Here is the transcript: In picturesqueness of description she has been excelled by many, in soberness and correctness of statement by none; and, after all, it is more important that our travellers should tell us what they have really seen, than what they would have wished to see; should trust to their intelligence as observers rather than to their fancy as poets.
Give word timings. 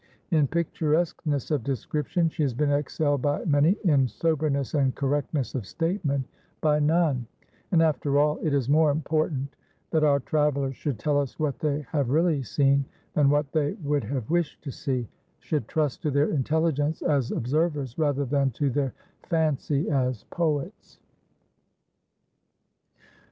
In 0.31 0.47
picturesqueness 0.47 1.51
of 1.51 1.63
description 1.63 2.27
she 2.27 2.41
has 2.41 2.55
been 2.55 2.71
excelled 2.71 3.21
by 3.21 3.45
many, 3.45 3.75
in 3.85 4.07
soberness 4.07 4.73
and 4.73 4.95
correctness 4.95 5.53
of 5.53 5.67
statement 5.67 6.25
by 6.59 6.79
none; 6.79 7.27
and, 7.71 7.83
after 7.83 8.17
all, 8.17 8.39
it 8.41 8.51
is 8.51 8.67
more 8.67 8.89
important 8.89 9.55
that 9.91 10.03
our 10.03 10.19
travellers 10.19 10.75
should 10.75 10.97
tell 10.97 11.19
us 11.19 11.37
what 11.37 11.59
they 11.59 11.81
have 11.91 12.09
really 12.09 12.41
seen, 12.41 12.83
than 13.13 13.29
what 13.29 13.51
they 13.51 13.73
would 13.73 14.05
have 14.05 14.27
wished 14.27 14.63
to 14.63 14.71
see; 14.71 15.07
should 15.37 15.67
trust 15.67 16.01
to 16.01 16.09
their 16.09 16.31
intelligence 16.31 17.03
as 17.03 17.29
observers 17.31 17.99
rather 17.99 18.25
than 18.25 18.49
to 18.49 18.71
their 18.71 18.95
fancy 19.29 19.87
as 19.87 20.23
poets. 20.31 20.99